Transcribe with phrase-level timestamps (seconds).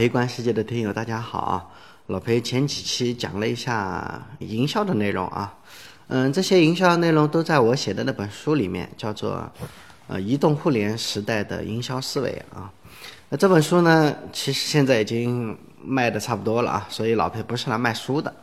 [0.00, 1.66] 培观世界的听友，大家好啊！
[2.06, 5.54] 老裴前几期讲了一下营销的内容啊，
[6.08, 9.32] 嗯，这些营销内容都在我写的那本书里面，叫做
[10.08, 12.72] 《呃移动互联时代的营销思维》啊。
[13.28, 15.54] 那这本书呢，其实现在已经
[15.84, 18.34] 卖的差不多了啊，所以老裴不是来卖书的。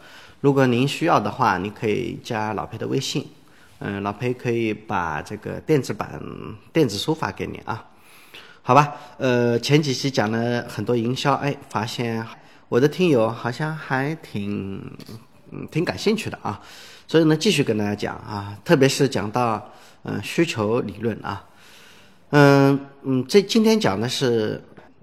[0.42, 3.28] 如果您需要的话，你可以加老裴的微信，
[3.80, 6.22] 嗯，老裴可以把这个电子版
[6.72, 7.84] 电子书发给你啊。
[8.68, 12.22] 好吧，呃，前几期讲了很多营销，哎，发现
[12.68, 14.76] 我的听友好像还挺，
[15.52, 16.60] 嗯，挺感兴趣的啊，
[17.08, 19.72] 所以呢，继续跟大家讲啊，特别是讲到
[20.04, 21.46] 嗯需求理论啊，
[22.32, 24.62] 嗯嗯，这今天讲的是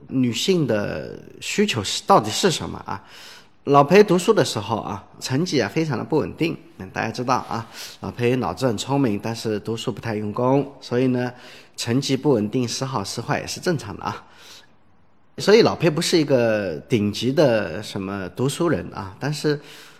[0.09, 3.03] 女性的需求是到底是什么啊？
[3.65, 6.55] 老裴读书的时候啊，成绩啊非常的不稳定。
[6.93, 7.67] 大家知道啊，
[8.01, 11.33] 老裴脑子很聪明，但是读书不太用功，所以呢，
[11.75, 14.23] 成绩不稳定，时好时坏也是正常的啊。
[15.39, 19.59] 所以老裴不是一个顶级的什么读书人啊，但是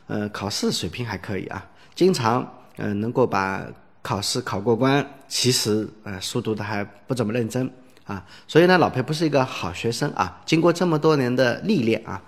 [0.09, 3.65] 呃，考试水平还可以啊，经常呃能够把
[4.03, 5.05] 考试考过关。
[5.27, 7.73] 其实呃，书读的还不怎么认真
[8.05, 10.43] 啊，所以呢，老裴不是一个好学生啊。
[10.45, 12.21] 经过这么多年的历练啊。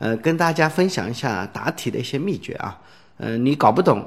[0.00, 2.80] 呃，跟大家分享一下答题的一些秘诀啊。
[3.18, 4.02] 呃，你搞不懂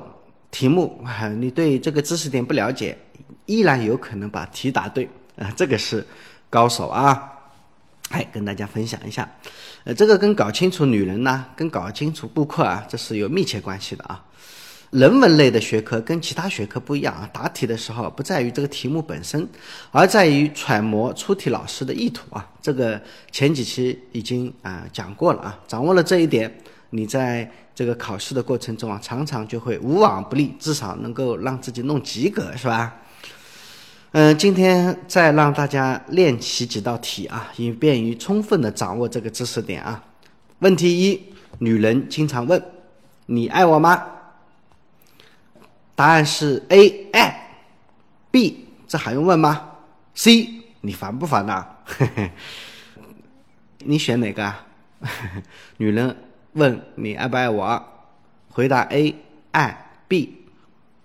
[0.50, 1.00] 题目，
[1.38, 2.98] 你对这个知识点不了解，
[3.46, 5.54] 依然有可能把题答对啊。
[5.56, 6.04] 这个是
[6.50, 7.30] 高手啊。
[8.10, 9.30] 哎，跟大家分享一下。
[9.84, 14.26] 呃，这个跟搞清楚女人呢，跟搞清楚顾客啊，这是有密切关系的啊。
[14.94, 19.48] 人文类的学科跟其他学科不一样啊，答题的时候不在于这个题目本身，
[19.92, 22.48] 而在于揣摩出题老师的意图啊。
[22.62, 26.56] 这个前几期已经啊讲过了啊，掌握了这一点，
[26.92, 32.96] 你在这个考试的过程中啊，常常就会无往不利，至少能够让自己弄及格，是吧？
[34.12, 40.04] 嗯，今天再让大家练习几道题啊，以便于充分的掌握这个知识点啊。
[40.60, 41.20] 问题一，
[41.58, 42.64] 女人经常问
[43.26, 44.00] ：“你爱我吗？”
[45.96, 47.50] 答案是 A 爱
[48.32, 49.70] ，B 这还用问吗
[50.16, 50.50] ？C
[50.82, 51.66] 你烦不烦呐？
[53.86, 54.44] 你选哪个？
[54.44, 54.66] 啊？
[55.78, 56.16] 女人
[56.54, 57.84] 问你爱不爱我？
[58.50, 59.16] 回答 A
[59.52, 60.46] 爱，B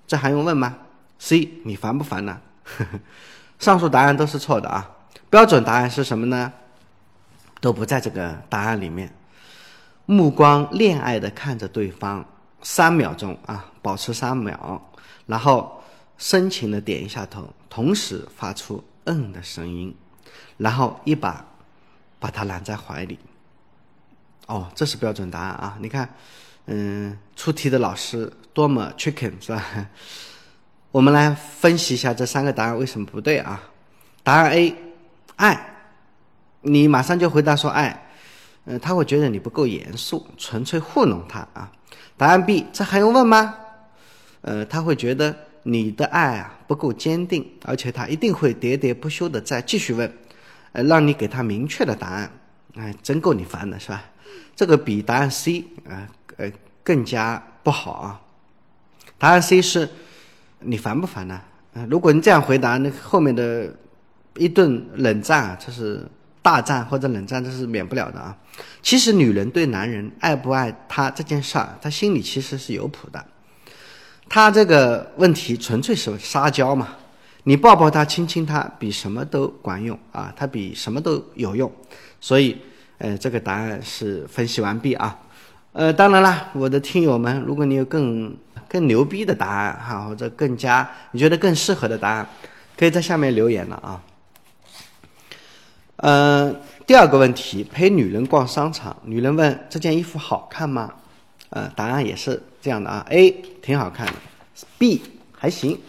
[0.06, 0.76] 这还用问吗
[1.19, 2.41] ？C 你烦不烦呢？
[3.59, 4.91] 上述答案都是错的啊！
[5.28, 6.53] 标准答案是什么呢？
[7.60, 9.12] 都不在这个答案里面。
[10.06, 12.25] 目光恋爱的看着对方。
[12.63, 14.81] 三秒钟啊，保持三秒，
[15.27, 15.83] 然后
[16.17, 19.95] 深情的点一下头，同时发出嗯的声音，
[20.57, 21.45] 然后一把
[22.19, 23.19] 把他揽在怀里。
[24.47, 25.77] 哦，这是标准答案啊！
[25.79, 26.09] 你看，
[26.67, 29.63] 嗯，出题的老师多么 chicken 是吧？
[30.91, 33.61] 我们来分析一下这三个答案为什么不对啊？
[34.23, 34.75] 答案 A，
[35.37, 35.75] 爱，
[36.63, 38.08] 你马上就回答说爱，
[38.71, 41.73] 嗯，他会觉得你不够严肃，纯粹糊弄他啊。
[42.19, 43.55] 答案 B，这还用问吗？
[44.43, 50.12] 呃，他会觉得你的爱啊不够坚定，而且他一定会喋喋不休的再继续问，
[50.73, 52.31] 呃，让你给他明确的答案。
[52.75, 54.05] 哎，真够你烦的是吧？
[54.55, 56.06] 这个比答案 C 啊
[56.37, 56.53] 呃
[56.85, 58.21] 更加不好啊。
[59.17, 59.89] 答案 C 是，
[60.61, 61.41] 你烦不烦呢？
[61.73, 63.75] 啊，如果你这样回答，那后面的
[64.37, 66.06] 一顿冷战啊，这是。
[66.49, 68.35] 大战或者冷战，这是免不了的啊。
[68.81, 73.23] 其实女人对男人爱不爱他这件事儿，她心里其实是有谱的。
[74.31, 76.89] 他这个问题纯粹是撒娇嘛，
[77.43, 81.71] 你抱抱他，亲亲他，比什么都管用啊，他比什么都有用。
[82.19, 82.57] 所以，
[82.97, 85.19] 呃，这个答案是分析完毕啊。
[85.75, 88.35] 呃，当然了，我的听友们，如果你有更
[88.67, 92.27] 更牛逼的答案哈，或者更加你觉得更适合的答案，
[92.75, 94.01] 可以在下面留言了啊。
[96.01, 96.55] 嗯，
[96.87, 100.93] 第二个问题，陪女人逛商场，女人问这件衣服好看吗？
[101.51, 103.31] 呃，答案也是这样的啊，A
[103.61, 104.12] 挺好看的
[104.79, 105.03] ，B
[105.33, 105.81] 还行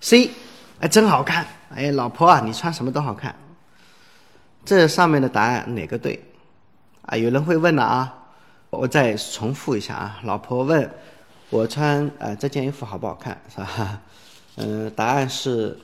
[0.00, 0.30] ，C
[0.80, 3.34] 哎真好看，哎老婆啊你穿什么都好看。
[4.62, 6.22] 这上面的答案哪个对？
[7.06, 8.14] 啊，有人会问了啊，
[8.68, 10.90] 我再重复一下啊，老婆问
[11.48, 14.00] 我穿呃这件衣服好不好看是吧？
[14.56, 15.78] 嗯， 答案是。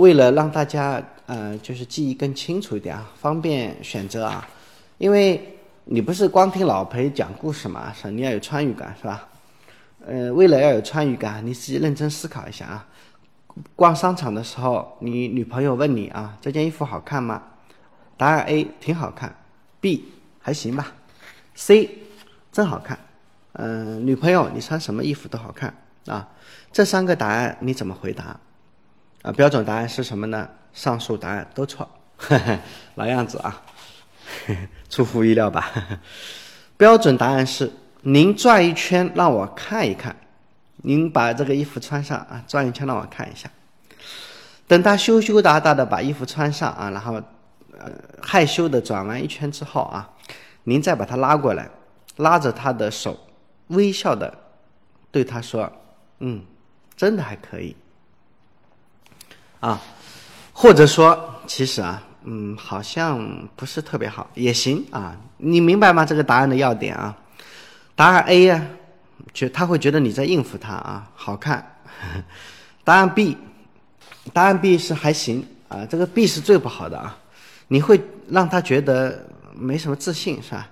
[0.00, 4.48] 为了让大家呃，就是记忆更清楚一点啊，方便选择啊，
[4.96, 9.28] 因为你不是光听老裴讲故事嘛，是你要有参与感是吧？
[10.06, 12.86] 呃，为了要有参与感，你自己认真思考一下啊。
[13.76, 17.42] 逛商场的时候，你女朋友问你啊，这件衣服好看吗？
[18.16, 19.34] 答案 A 挺好看
[19.82, 20.06] ，B
[20.40, 20.94] 还行吧
[21.54, 21.90] ，C
[22.50, 22.98] 真好看。
[23.52, 25.74] 嗯，女朋友你穿什么衣服都好看
[26.06, 26.26] 啊。
[26.72, 28.40] 这三个答案你怎么回答？
[29.22, 30.48] 啊，标准答案是什么呢？
[30.72, 31.88] 上述答案都错，
[32.94, 33.62] 老样子啊。
[34.88, 35.70] 出乎意料吧？
[36.76, 37.70] 标准答案是：
[38.02, 40.14] 您转一圈让我看一看。
[40.82, 43.50] 您把这个衣服穿上啊，转一圈让我看一下。
[44.66, 47.14] 等他羞羞答答的把衣服穿上啊，然后
[47.76, 47.90] 呃
[48.22, 50.08] 害羞的转完一圈之后啊，
[50.64, 51.68] 您再把他拉过来，
[52.16, 53.18] 拉着他的手，
[53.66, 54.32] 微笑的
[55.10, 55.70] 对他说
[56.20, 56.42] ：“嗯，
[56.96, 57.76] 真的还可以。”
[59.60, 59.80] 啊，
[60.52, 65.16] 或者说，其实啊，嗯，好像不是特别好，也行啊。
[65.36, 66.04] 你明白吗？
[66.04, 67.16] 这个答案的要点啊？
[67.94, 68.66] 答案 A 呀，
[69.32, 71.76] 觉他会觉得你在应付他啊，好看。
[72.84, 73.36] 答案 B，
[74.32, 77.16] 答案 B 是还行啊，这个 B 是最不好的啊。
[77.68, 80.66] 你会让他觉得没什么自信，是吧？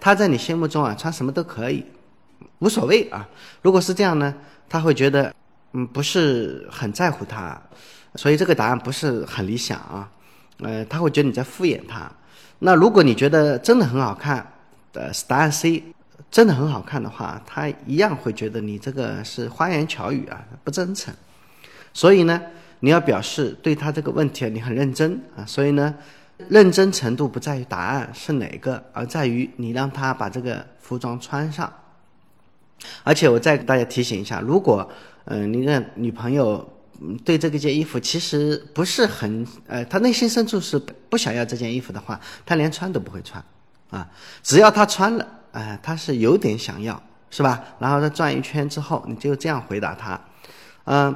[0.00, 1.84] 他在你心目中啊，穿什么都可以，
[2.60, 3.28] 无所谓啊。
[3.62, 4.34] 如果是这样呢，
[4.68, 5.34] 他会觉得
[5.72, 7.60] 嗯，不是很在乎他。
[8.14, 10.08] 所以这个答案不是很理想啊，
[10.60, 12.10] 呃，他会觉得你在敷衍他。
[12.60, 14.54] 那如果你觉得真的很好看，
[14.94, 15.82] 呃，答案 C
[16.30, 21.12] 真的很好看的话，他一样会觉得你这个是花言巧语啊，不真诚。
[21.92, 22.40] 所以呢，
[22.80, 25.44] 你要表示对他这个问题你很认真啊。
[25.44, 25.94] 所以呢，
[26.48, 31.70] 认真程度不在于答案是哪个，而在于你让他把这个服装穿上。
[33.02, 34.88] 而且我再给大家提醒一下，如果
[35.26, 36.68] 嗯，你的女朋友。
[37.26, 40.78] 对这个件衣服其实不是很，呃，她内心深处是
[41.10, 43.44] 不想要这件衣服的话，她连穿都不会穿，
[43.90, 44.08] 啊，
[44.42, 47.62] 只要她穿了，哎，她是有点想要，是吧？
[47.78, 50.18] 然后再转一圈之后，你就这样回答她，
[50.84, 51.14] 嗯，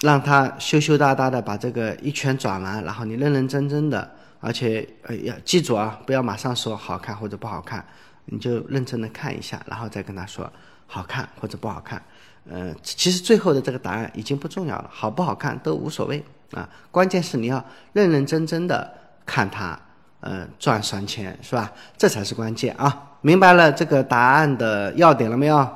[0.00, 4.10] 让他羞羞答答的把这个一圈转完，然后你认认真真的，
[4.40, 7.84] 而且呃要记住啊，不要马上说好看或者不好看，
[8.30, 10.50] 你就认真的看一下，然后再跟他说
[10.86, 12.02] 好看或者不好看。
[12.48, 17.62] 呃，其实最后的这个答案已经不重要了，好不好看都无所谓啊，关键是你要
[17.92, 18.90] 认认真真的
[19.26, 19.78] 看它，
[20.20, 21.70] 呃，赚三千是吧？
[21.98, 23.12] 这才是关键啊！
[23.20, 25.68] 明白了这个答案的要点了没有？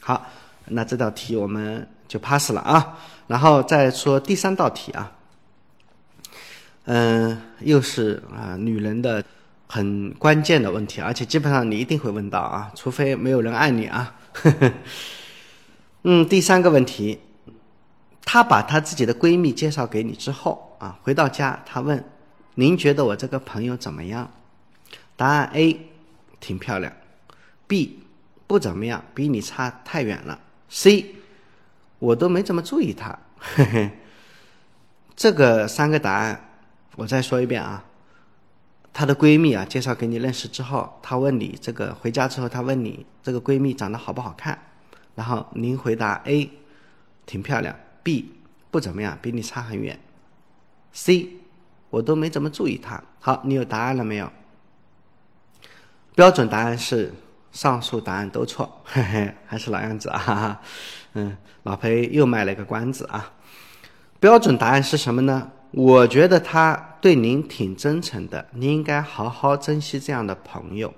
[0.00, 0.26] 好，
[0.66, 5.12] 那这道题我们就 pass 了啊，然后再说第三道题啊，
[6.86, 9.22] 嗯，又是啊女人的
[9.68, 14.14] 很关键的问题，而且基本上你一定会问到啊，除非没有人爱你啊。
[14.32, 14.72] 呵 呵
[16.04, 17.18] 嗯，第三个问题，
[18.24, 22.02] 她把她自己的闺蜜介绍给你之后啊，回到家，她问
[22.56, 24.30] ：“您觉得我这个朋友怎么样？”
[25.16, 25.88] 答案 A，
[26.40, 26.92] 挺漂亮
[27.68, 27.90] ；B，
[28.46, 30.38] 不怎么样，比你差太远了
[30.70, 31.04] ；C，
[31.98, 33.18] 我都没怎么注意她。
[35.14, 36.48] 这个三个答案，
[36.96, 37.84] 我再说一遍啊。
[38.98, 44.58] 她的闺蜜啊，介绍给你认识之后，她问你这个回家之后，她问你这个闺蜜长得好不好看？
[45.14, 46.50] 然后您回答 A，
[47.24, 48.24] 挺漂亮；B，
[48.72, 49.96] 不怎么样，比你差很远
[50.92, 51.28] ；C，
[51.90, 53.00] 我都没怎么注意她。
[53.20, 54.32] 好，你有答案了没有？
[56.16, 57.14] 标准答案是
[57.52, 60.60] 上述答案都错，嘿嘿，还是老样子啊，哈哈。
[61.12, 63.32] 嗯，老裴又卖了一个关子啊。
[64.18, 65.52] 标准答案是什么呢？
[65.70, 70.92] 我觉得他对您挺真诚的，您应该好好珍惜这样的朋友。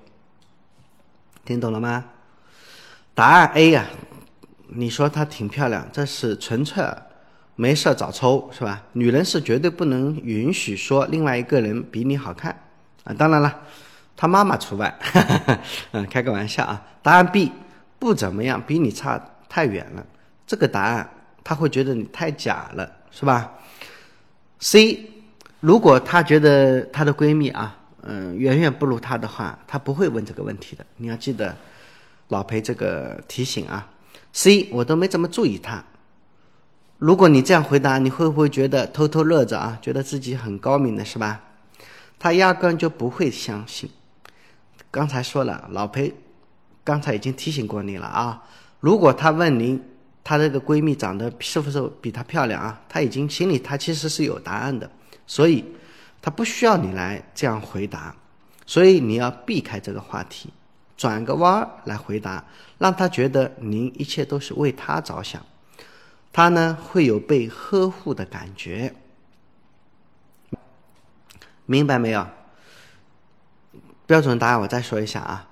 [1.45, 2.05] 听懂了吗？
[3.15, 3.87] 答案 A 呀。
[4.73, 6.85] 你说她挺漂亮，这是纯粹
[7.57, 8.85] 没事找抽是吧？
[8.93, 12.57] 女人是绝对不能允许说另外一个人比你好看
[13.03, 13.13] 啊！
[13.13, 13.63] 当然了，
[14.17, 14.97] 她妈妈除外，
[15.91, 16.81] 嗯， 开个玩笑啊。
[17.03, 17.51] 答案 B
[17.99, 20.07] 不怎么样，比你差太远了。
[20.47, 21.11] 这个答案
[21.43, 23.53] 他会觉得你太假了，是吧
[24.61, 25.11] ？C
[25.59, 30.87] 如果她觉得她的闺蜜啊，嗯，远远不如她的话，她不会问这个问题的。
[30.97, 31.57] 你要记得
[32.29, 33.89] 老裴这个提醒啊。
[34.33, 35.85] C，我都没怎么注意她。
[36.99, 39.79] 如果你这样回答，你会不会觉得偷偷乐着啊？
[39.83, 41.41] 觉得自己很高明的是吧？
[42.19, 43.89] 他压根就不会相信。
[44.91, 46.15] 刚才说了，老裴
[46.85, 48.43] 刚才已经提醒过你了啊。
[48.81, 49.83] 如果他问您，
[50.23, 52.81] 她这个闺蜜长得是不是比她漂亮啊？
[52.89, 54.91] 她已经心里她其实是有答案的，
[55.27, 55.65] 所以
[56.21, 58.15] 她不需要你来这样回答。
[58.67, 60.53] 所以你要避开这个话题。
[60.97, 62.45] 转个弯儿来回答，
[62.79, 65.45] 让她觉得您一切都是为她着想，
[66.31, 68.95] 他呢会有被呵护的感觉，
[71.65, 72.27] 明白没有？
[74.07, 75.49] 标准答案我再说一下啊，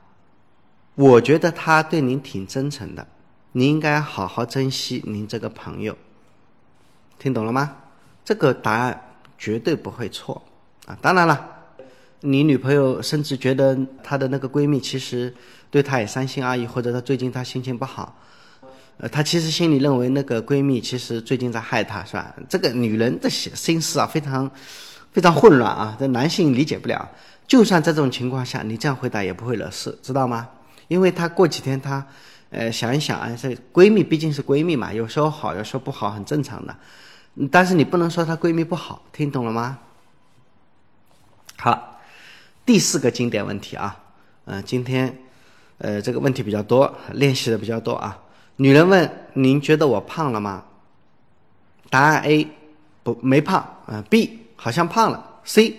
[0.94, 3.06] 我觉得他对您挺真诚的，
[3.52, 5.97] 您应该好好珍惜您这个朋友，
[7.19, 7.76] 听懂了吗？
[8.25, 10.43] 这个答案绝对不会错
[10.87, 10.97] 啊！
[11.00, 11.55] 当然了。
[12.21, 15.33] 你女朋友甚至觉得她的那个闺蜜其实
[15.71, 18.17] 对她也三心二意，或者她最近她心情不好，
[18.97, 22.35] 呃，她其实心里认为那个闺蜜其实最近在害她，是吧？
[22.49, 24.50] 这个女人的心心思啊，非常
[25.12, 27.09] 非常混乱啊，这男性理解不了。
[27.47, 30.49] 就算在这种情况下，你这样回答也不会惹事，知道吗？
[30.88, 32.05] 因为她过几天她，
[32.50, 36.75] 呃，想一想啊，这闺蜜毕竟是闺蜜嘛，有时候好，有时候不好，很正常的。
[37.50, 39.78] 但是你不能说她闺蜜不好，听懂了吗？
[41.57, 42.00] 好，
[42.64, 43.97] 第四个经典问题啊，
[44.47, 45.19] 嗯，今天，
[45.78, 48.19] 呃，这个问题比较多，练习的比较多啊。
[48.57, 50.64] 女人问：“您觉得我胖了吗？”
[51.90, 52.49] 答案 A，
[53.02, 53.57] 不，没胖。
[53.87, 55.40] 啊，B，好像胖了。
[55.45, 55.76] C，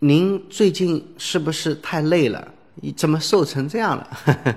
[0.00, 2.48] 您最近是不是太累了？
[2.76, 4.08] 你怎么瘦成这样了？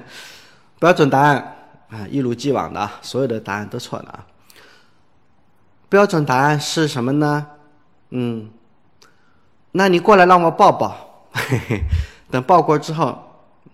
[0.80, 1.56] 标准答案
[1.90, 4.28] 啊，一如既往的，所有的答案都错了啊。
[5.88, 7.48] 标准答案是什么呢？
[8.10, 8.50] 嗯，
[9.72, 11.30] 那你过来让我抱抱。
[12.32, 13.22] 等抱过之后，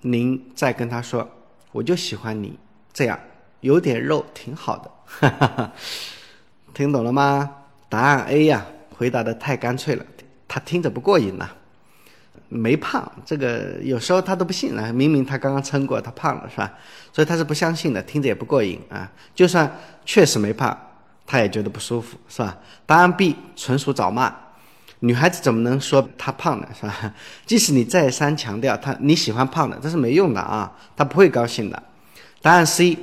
[0.02, 1.28] 您再跟他说
[1.72, 2.60] ：“我就喜欢你
[2.94, 3.20] 这样。”
[3.62, 4.76] 有点肉挺好
[5.20, 5.72] 的，
[6.74, 7.50] 听懂了吗？
[7.88, 8.66] 答案 A 呀，
[8.98, 10.04] 回答的太干脆了，
[10.48, 11.48] 他听着不过瘾呐。
[12.54, 16.72] 没胖，这个有时候他都不信了，明明他刚刚称过，他胖了是吧？
[17.14, 19.10] 所以他是不相信的，听着也不过瘾啊。
[19.34, 20.78] 就算确实没胖，
[21.26, 22.58] 他也觉得不舒服是吧？
[22.86, 24.36] 答案 B 纯属找骂，
[25.00, 27.14] 女孩子怎么能说她胖呢是吧？
[27.46, 31.82] 即使你再三强调她你喜欢胖的，这是没用的啊，她不会高兴的。
[32.42, 32.98] 答案 C。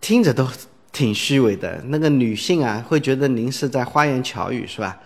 [0.00, 0.48] 听着都
[0.90, 4.98] 挺虚伪的，那个女性啊，会觉得您是在花言巧语，是吧？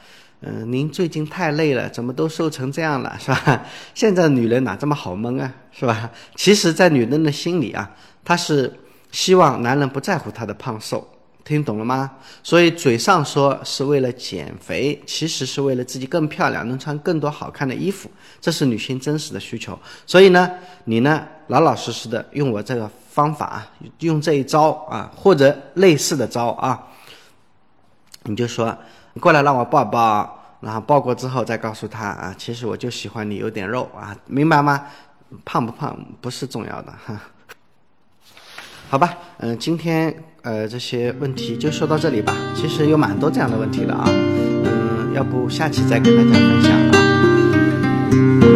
[0.48, 3.62] 嗯，您最近太累了，怎么都瘦成这样了，是吧？
[3.94, 6.08] 现在女人哪这么好蒙啊，是吧？
[6.36, 7.90] 其实，在女人的心里啊，
[8.24, 8.72] 她是
[9.10, 11.04] 希望男人不在乎她的胖瘦，
[11.44, 12.12] 听懂了吗？
[12.44, 18.08] 所以嘴上说是为了减肥，其实是为了自己更漂亮，能穿更多好看的衣服，
[18.40, 19.76] 这是女性真实的需求。
[20.06, 20.48] 所以呢，
[20.84, 22.88] 你呢，老老实实的用我这个。
[23.16, 23.66] 方法
[24.00, 26.86] 用这一招啊，或者类似的招啊，
[28.24, 28.76] 你就说
[29.14, 34.82] 你过来让我抱抱，然后抱过之后再告诉他啊，其实我就喜欢你有点肉啊，明白吗？
[35.44, 37.20] 胖不胖不是重要的哈。
[38.88, 42.34] 好吧，嗯，今天呃这些问题就说到这里吧。
[42.54, 48.55] 其实有蛮多这样的问题的啊，嗯，要不下期再跟大家分享啊。